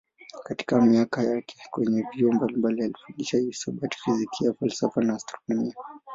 Katika 0.43 0.81
miaka 0.81 1.23
yake 1.23 1.55
kwenye 1.71 2.03
vyuo 2.13 2.33
mbalimbali 2.33 2.83
alifundisha 2.83 3.37
hisabati, 3.37 3.97
fizikia, 3.97 4.53
falsafa 4.53 5.01
na 5.03 5.13
astronomia. 5.15 5.75